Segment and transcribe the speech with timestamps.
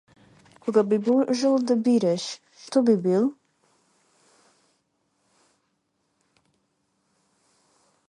[0.67, 2.25] Кога би можел да бираш,
[2.63, 3.29] што би бил?